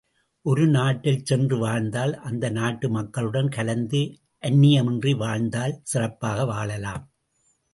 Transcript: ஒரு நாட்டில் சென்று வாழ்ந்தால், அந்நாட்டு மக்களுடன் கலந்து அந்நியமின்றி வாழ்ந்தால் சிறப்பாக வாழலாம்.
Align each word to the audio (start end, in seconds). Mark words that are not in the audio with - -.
ஒரு 0.45 0.67
நாட்டில் 0.67 1.25
சென்று 1.25 1.57
வாழ்ந்தால், 1.57 2.13
அந்நாட்டு 2.23 2.89
மக்களுடன் 2.89 3.49
கலந்து 3.49 4.01
அந்நியமின்றி 4.41 5.17
வாழ்ந்தால் 5.17 5.79
சிறப்பாக 5.83 6.45
வாழலாம். 6.45 7.11